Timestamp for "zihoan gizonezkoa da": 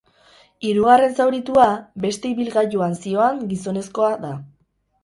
3.05-4.35